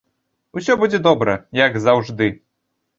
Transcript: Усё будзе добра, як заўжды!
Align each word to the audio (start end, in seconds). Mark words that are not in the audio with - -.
Усё 0.59 0.77
будзе 0.85 1.01
добра, 1.09 1.37
як 1.65 1.81
заўжды! 1.87 2.35